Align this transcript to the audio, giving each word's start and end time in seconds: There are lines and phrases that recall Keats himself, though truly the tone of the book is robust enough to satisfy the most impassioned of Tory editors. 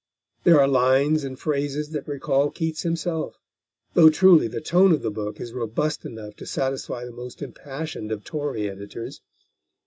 There 0.45 0.59
are 0.59 0.67
lines 0.67 1.23
and 1.23 1.39
phrases 1.39 1.89
that 1.91 2.07
recall 2.07 2.49
Keats 2.49 2.81
himself, 2.81 3.37
though 3.93 4.09
truly 4.09 4.47
the 4.47 4.59
tone 4.59 4.93
of 4.93 5.03
the 5.03 5.11
book 5.11 5.39
is 5.39 5.53
robust 5.53 6.05
enough 6.05 6.35
to 6.37 6.47
satisfy 6.47 7.05
the 7.05 7.11
most 7.11 7.43
impassioned 7.43 8.11
of 8.11 8.23
Tory 8.23 8.67
editors. 8.67 9.21